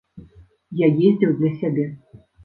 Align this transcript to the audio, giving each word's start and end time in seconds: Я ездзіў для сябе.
Я 0.79 0.87
ездзіў 1.09 1.35
для 1.41 1.51
сябе. 1.59 1.85